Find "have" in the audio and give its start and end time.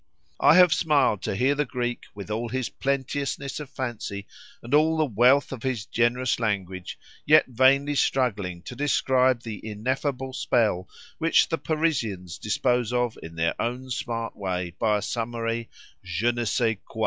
0.55-0.73